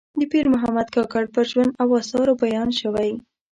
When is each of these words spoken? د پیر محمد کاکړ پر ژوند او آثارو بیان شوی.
د 0.19 0.21
پیر 0.31 0.45
محمد 0.53 0.87
کاکړ 0.95 1.23
پر 1.33 1.43
ژوند 1.51 1.71
او 1.81 1.87
آثارو 1.99 2.33
بیان 2.43 2.69
شوی. 2.79 3.11